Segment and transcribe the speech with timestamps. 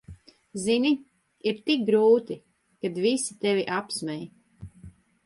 [0.61, 0.91] Zini,
[1.51, 2.37] ir tik grūti,
[2.87, 4.19] kad visi tevi apsmej.